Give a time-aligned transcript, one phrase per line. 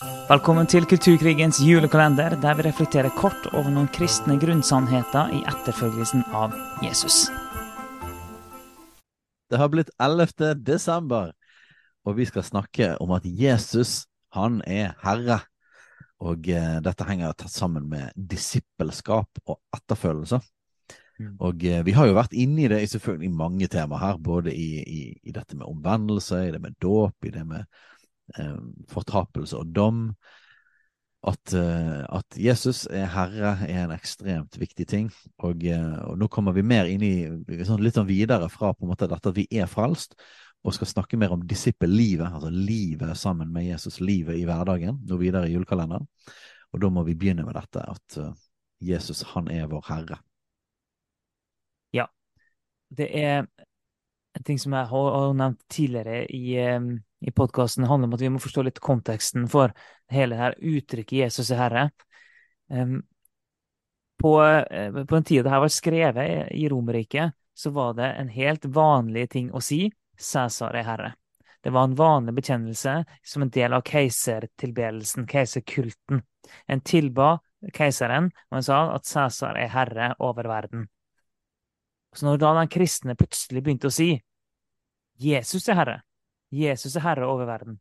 [0.00, 6.54] Velkommen til Kulturkrigens julekalender, der vi reflekterer kort over noen kristne grunnsannheter i etterfølgelsen av
[6.80, 7.26] Jesus.
[9.52, 10.54] Det har blitt 11.
[10.64, 11.34] desember,
[12.08, 15.42] og vi skal snakke om at Jesus, han er Herre.
[16.24, 20.40] Og eh, dette henger tatt sammen med disippelskap og etterfølgelse.
[21.20, 21.36] Mm.
[21.44, 24.56] Og eh, vi har jo vært inne i det i selvfølgelig mange temaer her, både
[24.56, 27.68] i, i, i dette med omvendelse, i det med dåp, i det med
[28.90, 30.04] fortapelse og dom.
[31.20, 35.10] At, eh, at, Jesus er herre er en ekstremt viktig ting.
[35.44, 37.14] Og, eh, og nå kommer vi mer inn i
[37.68, 40.16] sånn, litt sånn videre fra på en måte dette at vi er frelst,
[40.64, 45.20] og skal snakke mer om disippellivet, altså livet sammen med Jesus, livet i hverdagen, nå
[45.20, 46.08] videre i julekalenderen.
[46.72, 48.18] Og da må vi begynne med dette, at
[48.80, 50.20] Jesus, han er vår herre.
[51.96, 52.06] Ja.
[52.88, 53.48] Det er
[54.38, 56.58] en ting som jeg har nevnt tidligere i
[57.20, 59.74] i podkasten handler om at vi må forstå litt konteksten for
[60.12, 61.90] hele det her uttrykket 'Jesus er Herre'.
[64.20, 68.28] På, uh, på, en tid det her var skrevet i Romerriket, så var det en
[68.28, 71.12] helt vanlig ting å si 'Cæsar er Herre'.
[71.62, 76.22] Det var en vanlig bekjennelse som en del av keisertilbedelsen, keiserkulten.
[76.66, 77.38] En tilba
[77.76, 80.88] keiseren, og en sa at Cæsar er herre over verden.
[82.16, 84.14] Så når da den kristne plutselig begynte å si
[85.20, 86.00] 'Jesus er Herre',
[86.50, 87.78] Jesus er herre over verden.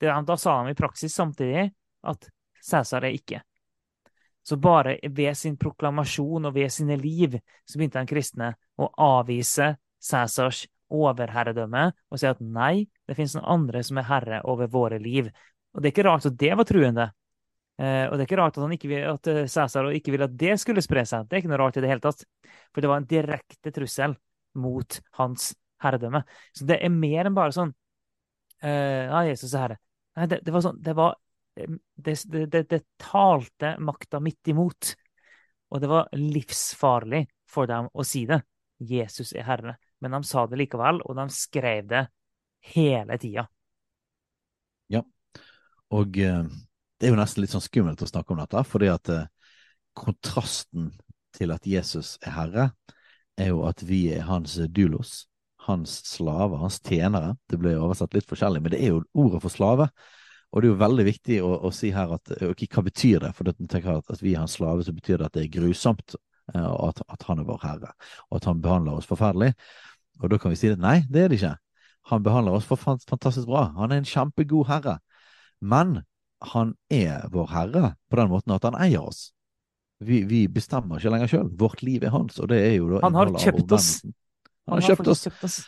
[0.00, 1.70] Det, da sa han i praksis samtidig
[2.02, 2.28] at
[2.64, 3.42] Cæsar er ikke.
[4.44, 9.74] Så bare ved sin proklamasjon og ved sine liv så begynte den kristne å avvise
[10.00, 15.00] Cæsars overherredømme og si at nei, det finnes noen andre som er herre over våre
[15.00, 15.30] liv.
[15.72, 17.08] Og det er ikke rart at det var truende.
[17.80, 20.58] Eh, og det er ikke rart at, han at eh, Cæsar ikke ville at det
[20.60, 21.26] skulle spre seg.
[21.28, 22.24] Det er ikke noe rart i det hele tatt.
[22.72, 24.16] For det var en direkte trussel
[24.60, 25.52] mot hans
[25.82, 26.22] herredømme.
[26.54, 27.74] Så det er mer enn bare sånn
[28.64, 29.76] Ja, Jesus er herre.
[30.16, 31.16] Nei, det, det var sånn Det var
[31.54, 34.94] det, det, det, talte makta midt imot.
[35.70, 38.40] Og det var livsfarlig for dem å si det.
[38.78, 39.76] Jesus er herre.
[40.02, 42.04] Men de sa det likevel, og de skrev det
[42.74, 43.46] hele tida.
[44.92, 45.04] Ja,
[45.94, 46.42] og uh,
[46.98, 49.24] det er jo nesten litt sånn skummelt å snakke om dette, fordi at uh,
[49.96, 50.90] kontrasten
[51.34, 52.66] til at Jesus er herre,
[53.38, 55.24] er jo at vi er hans dulos
[55.66, 57.34] hans slaver, hans tjenere.
[57.50, 59.88] Det ble oversatt litt forskjellig, men det er jo ordet for slave.
[60.52, 63.32] Og det er jo veldig viktig å, å si her at okay, hva betyr det?
[63.34, 66.14] For det, at, at vi er hans slave, så betyr det at det er grusomt,
[66.54, 67.92] eh, og at, at, han er vår herre,
[68.28, 69.54] og at han behandler oss forferdelig.
[70.22, 71.56] Og da kan vi si at nei, det er det ikke.
[72.12, 73.66] Han behandler oss for fantastisk bra.
[73.80, 74.98] Han er en kjempegod herre.
[75.64, 76.02] Men
[76.52, 79.30] han er vår herre på den måten at han eier oss.
[80.04, 81.48] Vi, vi bestemmer ikke lenger sjøl.
[81.58, 83.96] Vårt liv er hans, og det er jo da Han har kjøpt oss.
[84.68, 85.24] Han har kjøpt oss.
[85.26, 85.62] Kjøpt oss.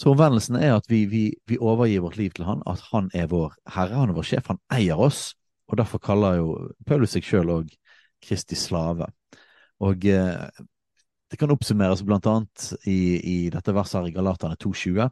[0.00, 3.26] Så omvendelsen er at vi, vi, vi, overgir vårt liv til han, at han er
[3.28, 5.34] vår herre, han er vår sjef, han eier oss.
[5.68, 6.54] Og derfor kaller jo
[6.86, 7.74] Paulus seg sjøl òg
[8.24, 9.10] Kristi slave.
[9.84, 10.62] Og eh,
[11.30, 15.10] det kan oppsummeres blant annet i, i dette verset her i Galaterne 2,20.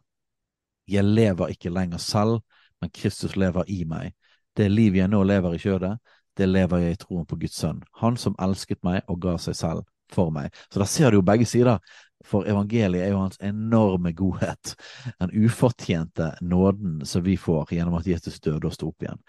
[0.89, 2.41] Jeg lever ikke lenger selv,
[2.81, 4.15] men Kristus lever i meg.
[4.57, 5.95] Det livet jeg nå lever i kjødet,
[6.37, 7.79] det lever jeg i troen på Guds sønn.
[8.01, 10.53] Han som elsket meg og ga seg selv for meg.
[10.69, 11.79] Så da ser du jo begge sider.
[12.27, 14.73] For evangeliet er jo hans enorme godhet,
[15.21, 19.21] den ufortjente nåden som vi får gjennom at Jesus døde og sto opp igjen.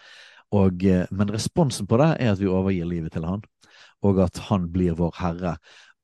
[0.59, 3.45] Og, eh, men responsen på det er at vi overgir livet til han,
[4.03, 5.55] og at han blir vår herre.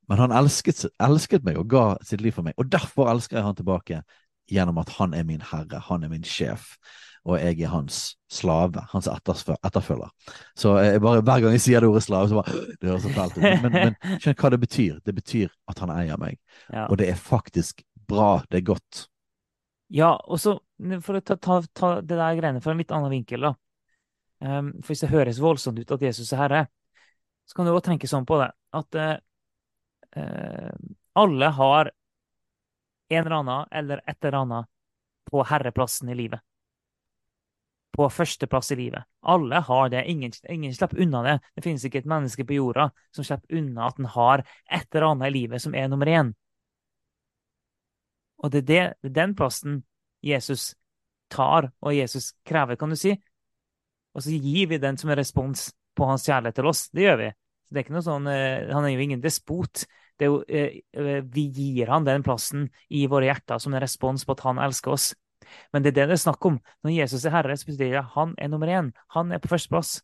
[0.06, 3.48] Men han elsket, elsket meg og ga sitt liv for meg, og derfor elsker jeg
[3.48, 4.00] han tilbake
[4.46, 6.76] gjennom at han er min herre, han er min sjef
[7.26, 10.10] og jeg er hans slave, hans etterfølger.
[10.54, 13.38] Så bare, hver gang jeg sier det ordet slave, så bare Det høres så fælt
[13.40, 13.46] ut.
[13.64, 15.00] Men, men, skjønn hva det betyr.
[15.02, 16.38] Det betyr at han eier meg.
[16.70, 16.86] Ja.
[16.86, 18.44] Og det er faktisk bra.
[18.46, 19.02] Det er godt.
[19.90, 20.56] Ja, og så
[21.02, 23.54] for å ta, ta, ta, det der greiene fra en litt annen vinkel, da.
[24.44, 26.64] Um, for hvis det høres voldsomt ut at Jesus er herre,
[27.48, 30.74] så kan du òg tenke sånn på det at uh,
[31.16, 31.90] alle har
[33.08, 34.70] en eller annen eller et eller annet
[35.30, 36.42] på herreplassen i livet
[37.96, 39.06] på førsteplass i livet.
[39.24, 40.04] Alle har det.
[40.10, 41.36] Ingen, ingen, slipper unna det.
[41.56, 45.08] Det finnes ikke et menneske på jorda som slipper unna at en har et eller
[45.10, 46.34] annet i livet som er nummer én.
[48.44, 49.80] Og det er, det, det er den plassen
[50.24, 50.74] Jesus
[51.32, 53.14] tar, og Jesus krever, kan du si.
[54.16, 56.86] Og så gir vi den som en respons på hans kjærlighet til oss.
[56.92, 57.30] Det gjør vi.
[57.66, 59.86] Så det er ikke noe sånn, uh, Han er jo ingen despot.
[60.16, 64.24] Det er jo, uh, vi gir han den plassen i våre hjerter som en respons
[64.24, 65.10] på at han elsker oss.
[65.74, 66.60] Men det er det det er snakk om.
[66.84, 68.92] Når Jesus er herre, så betyr det at han er nummer én.
[69.16, 70.00] Han er på førsteplass.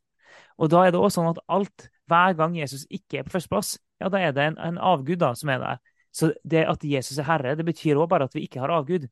[0.58, 3.76] Og da er det også sånn at alt, hver gang Jesus ikke er på førsteplass,
[4.02, 5.80] ja, da er det en, en avgud da, som er der.
[6.12, 9.06] Så det at Jesus er herre, det betyr også bare at vi ikke har avgud.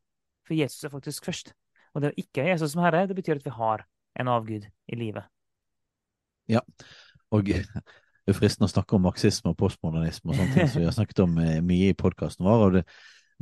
[0.47, 1.53] For Jesus er faktisk først.
[1.95, 3.85] Og det å ikke ha Jesus som herre, det betyr at vi har
[4.19, 5.25] en avgud i livet.
[6.51, 6.61] Ja,
[7.31, 7.63] og det
[8.27, 11.23] er fristende å snakke om marxisme og postmodernisme og sånne ting som vi har snakket
[11.23, 12.65] om eh, mye i podkasten vår.
[12.65, 12.83] og Det,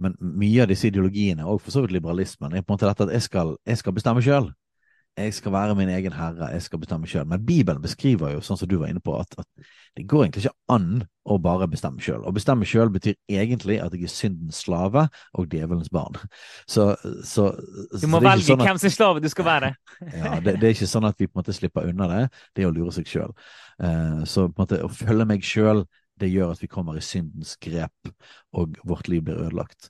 [0.02, 3.08] men mye av disse ideologiene, og for så vidt liberalismen, er på en måte dette
[3.08, 4.52] at jeg skal, jeg skal bestemme sjøl.
[5.20, 7.26] Jeg skal være min egen herre, jeg skal bestemme sjøl.
[7.28, 9.68] Men Bibelen beskriver jo, sånn som du var inne på, at, at
[9.98, 10.90] det går egentlig ikke an
[11.30, 12.22] å bare bestemme sjøl.
[12.24, 16.16] Å bestemme sjøl betyr egentlig at jeg er syndens slave og djevelens barn.
[16.70, 16.94] Så,
[17.28, 17.50] så
[17.92, 19.74] Du må velge sånn at, hvem sin slave du skal være.
[20.22, 22.24] ja, det, det, er ikke sånn at vi på en måte slipper unna det.
[22.56, 23.34] Det er å lure seg sjøl.
[23.82, 25.84] Uh, så på en måte å følge meg sjøl,
[26.20, 28.12] det gjør at vi kommer i syndens grep,
[28.54, 29.90] og vårt liv blir ødelagt.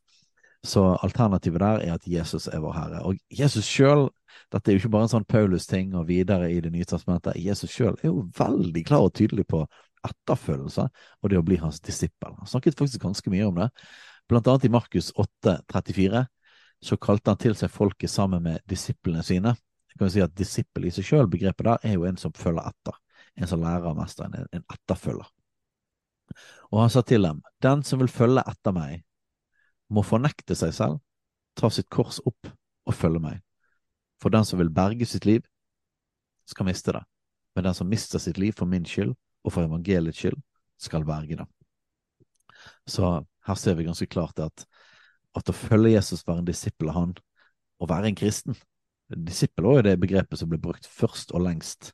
[0.63, 3.03] Så alternativet der er at Jesus er vår Herre.
[3.07, 4.09] Og Jesus sjøl
[4.53, 7.37] dette er jo ikke bare en sånn Paulus-ting og videre i Det nye testamentet.
[7.39, 9.63] Jesus sjøl er jo veldig klar og tydelig på
[10.07, 12.35] etterfølgelse og det å bli hans disippel.
[12.39, 13.69] Han snakket faktisk ganske mye om det.
[14.29, 16.25] Blant annet i Markus 8, 34,
[16.85, 19.55] så kalte han til seg folket sammen med disiplene sine.
[19.89, 22.69] Jeg kan si at Disippel i seg sjøl, begrepet der, er jo en som følger
[22.69, 22.95] etter.
[23.35, 25.27] En som lærer av mesteren, en, etterfølger.
[26.69, 29.03] Og han sa til dem, den som vil følge etter meg,
[29.89, 30.99] må fornekte seg selv,
[31.57, 32.49] ta sitt kors opp
[32.87, 33.39] og følge meg.
[34.21, 35.41] For den som vil berge sitt liv,
[36.49, 37.03] skal miste det.
[37.55, 40.37] Men den som mister sitt liv for min skyld og for evangeliets skyld,
[40.79, 41.47] skal berge det.
[42.87, 43.03] Så
[43.47, 44.63] her ser vi ganske klart at,
[45.35, 47.15] at å følge Jesus, være en disippel av han,
[47.79, 48.55] å være en kristen
[49.09, 51.93] Disippel er det begrepet som ble brukt først og lengst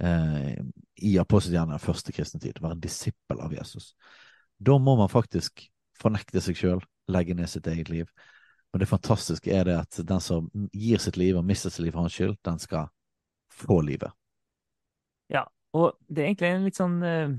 [0.00, 0.60] eh,
[1.02, 2.60] i apostelgjerningen første kristne tid.
[2.62, 3.92] Være en disippel av Jesus.
[4.62, 5.66] Da må man faktisk
[6.00, 8.08] fornekte seg sjøl, legge ned sitt eget liv
[8.72, 11.92] men det fantastiske er det at den som gir sitt liv og mister sitt liv
[11.92, 12.88] for hans skyld, den skal
[13.52, 14.14] få livet.
[15.28, 15.44] Ja,
[15.76, 17.34] og det er egentlig en litt sånn eh,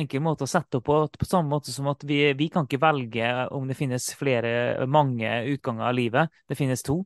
[0.00, 2.80] enkel måte å sette opp på, på samme måte som at vi, vi, kan ikke
[2.80, 6.40] velge om det finnes flere, mange utganger av livet.
[6.48, 7.02] Det finnes to.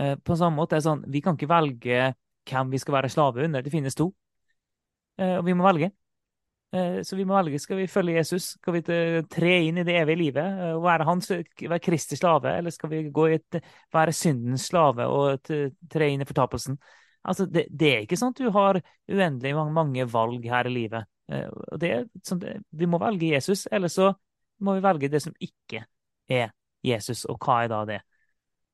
[0.00, 2.14] Eh, på samme måte er det sånn, vi kan ikke velge
[2.48, 3.62] hvem vi skal være slave under.
[3.62, 4.12] Det finnes to.
[5.20, 5.90] Uh, og vi må velge.
[6.72, 7.58] Eh, så vi må velge.
[7.58, 8.52] Skal vi følge Jesus?
[8.60, 8.82] Skal vi
[9.30, 12.52] tre inn i det evige livet og eh, være, hans, være Kristi slave?
[12.58, 13.58] Eller skal vi gå i et,
[13.92, 15.50] være syndens slave og
[15.90, 16.78] tre inn i fortapelsen?
[17.26, 18.78] Altså, det, det, er ikke sånn at du har
[19.10, 21.10] uendelig mange, mange valg her i livet.
[21.32, 21.50] Eh,
[21.82, 21.92] det,
[22.26, 24.12] sånn, vi må velge Jesus, eller så
[24.62, 25.84] må vi velge det som ikke
[26.30, 26.54] er
[26.86, 27.26] Jesus.
[27.26, 28.00] Og hva er da det?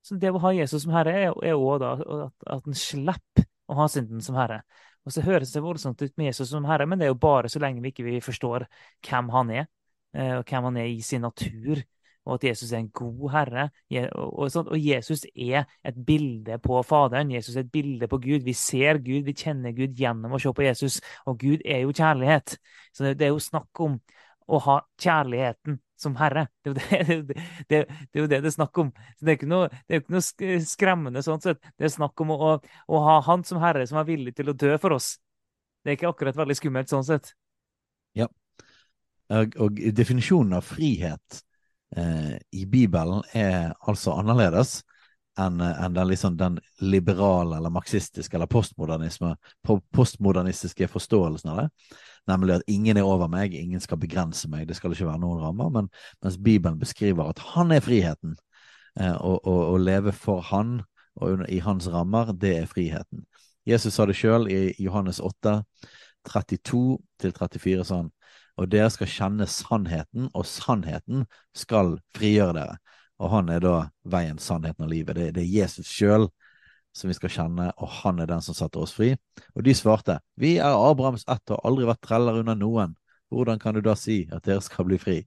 [0.04, 2.04] Så det å ha Jesus som herre er òg at,
[2.52, 4.62] at en slipper å ha synden som herre.
[5.06, 7.50] Og så høres det voldsomt ut med Jesus som herre, men det er jo bare
[7.50, 8.66] så lenge vi ikke forstår
[9.06, 9.68] hvem han er,
[10.16, 11.82] eh, og hvem han er i sin natur,
[12.26, 13.68] og at Jesus er en god herre.
[14.18, 17.30] Og, Jesus er et bilde på Faderen.
[17.30, 18.42] Jesus er et bilde på Gud.
[18.42, 20.98] Vi ser Gud, vi kjenner Gud gjennom å se på Jesus.
[21.30, 22.56] Og Gud er jo kjærlighet.
[22.90, 24.00] Så det er jo snakk om
[24.50, 26.46] å ha kjærligheten som herre.
[26.64, 27.36] Det er jo det
[27.70, 27.82] det, det,
[28.12, 28.92] det, det er snakk om.
[29.16, 31.62] Så det er ikke noe, er ikke noe skremmende sånn sett.
[31.76, 34.56] Det er snakk om å, å, ha Han som herre som er villig til å
[34.56, 35.16] dø for oss.
[35.82, 37.32] Det er ikke akkurat veldig skummelt sånn sett.
[38.16, 38.28] Ja.
[39.32, 41.40] Og, og definisjonen av frihet
[41.96, 44.80] eh, i Bibelen er altså annerledes
[45.38, 48.48] enn en den, liksom, den, liberale eller marxistiske eller
[49.92, 51.68] postmodernistiske forståelsen av det.
[52.26, 55.42] Nemlig at ingen er over meg, ingen skal begrense meg, det skal ikke være noen
[55.44, 55.70] rammer.
[55.70, 55.88] Men
[56.24, 58.36] mens Bibelen beskriver at han er friheten,
[58.98, 60.80] eh, og å leve for han
[61.16, 63.24] og i hans rammer, det er friheten.
[63.66, 65.62] Jesus sa det sjøl i Johannes 8,
[66.28, 68.10] 32-34 sånn,
[68.56, 72.76] og dere skal kjenne sannheten, og sannheten skal frigjøre dere.
[73.22, 75.16] Og han er da veien, sannheten og livet.
[75.16, 76.28] Det, det er Jesus sjøl
[76.96, 79.10] som vi skal kjenne, og han er den som setter oss fri.
[79.54, 82.94] Og de svarte, vi er Abrahams ett og har aldri vært treller under noen.
[83.32, 85.18] Hvordan kan du da si at dere skal bli fri?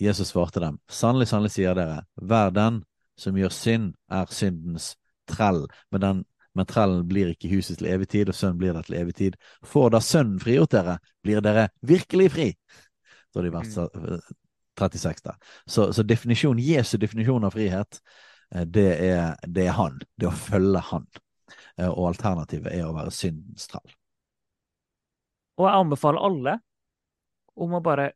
[0.00, 2.80] Jesus svarte dem, sannelig, sannelig sier dere, hver den
[3.20, 4.94] som gjør synd, er syndens
[5.28, 6.22] trell, men, den,
[6.56, 9.36] men trellen blir ikke huset til evig tid, og sønnen blir det til evig tid.
[9.66, 12.48] Får da sønnen frigjort dere, blir dere virkelig fri.
[13.30, 13.76] står det i vers
[14.80, 15.38] 36 der.
[15.66, 18.00] Så, så definisjon, Jesu definisjon av frihet,
[18.54, 20.00] eh, det er, det er, han.
[20.16, 21.06] Det å følge han.
[21.76, 23.96] Eh, og alternativet er å være syndens trall.
[25.60, 26.58] Og jeg anbefaler alle
[27.60, 28.12] om å bare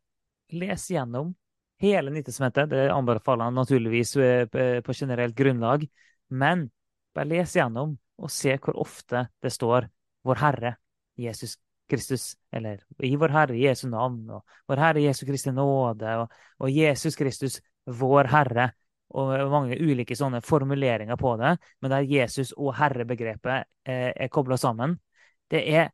[0.55, 1.33] lese gjennom
[1.81, 2.69] hele Nyttestamentet.
[2.71, 5.85] Det anbefaler han naturligvis eh, på generelt grunnlag.
[6.33, 6.69] Men
[7.15, 9.89] bare les gjennom og se hvor ofte det står
[10.25, 10.71] Vår Herre
[11.19, 11.57] Jesus
[11.89, 16.71] Kristus, eller i vår Herre Jesu navn, og vår Herre Jesu Kristi nåde, og, og,
[16.71, 18.71] Jesus Kristus, vår Herre,
[19.15, 24.57] og mange ulike sånne formuleringer på det, men der Jesus og Herre-begrepet eh, er kobla
[24.59, 24.97] sammen.
[25.51, 25.91] Det er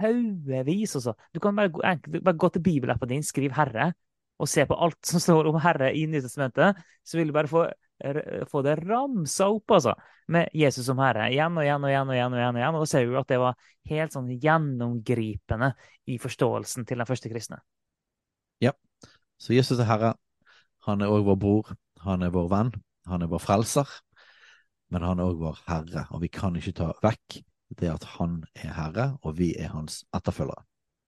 [0.00, 1.14] haugevis, altså.
[1.34, 3.92] Du kan bare, bare gå til bibelappen din, skriv Herre,
[4.38, 7.66] og se på alt som står om Herre i Nytestamentet, så vil du bare få
[8.50, 9.94] få det ramsa opp, altså,
[10.28, 11.30] med Jesus som herre.
[11.32, 12.34] Igjen og igjen og igjen og igjen.
[12.34, 12.78] Og igjen og igjen.
[12.80, 13.56] Og ser jo at det var
[13.90, 15.72] helt sånn gjennomgripende
[16.12, 17.60] i forståelsen til den første kristne.
[18.62, 18.74] Ja.
[19.38, 20.14] Så Jesus er herre.
[20.86, 21.74] Han er òg vår bror.
[22.06, 22.74] Han er vår venn.
[23.10, 23.90] Han er vår frelser.
[24.92, 27.40] Men han er òg vår herre, og vi kan ikke ta vekk
[27.80, 30.62] det at han er herre, og vi er hans etterfølgere.